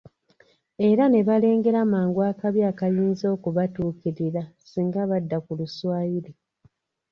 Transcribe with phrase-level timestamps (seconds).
[0.89, 6.31] Era ne balengera mangu akabi akayinza okubatuukirira singa badda ku Luswayiri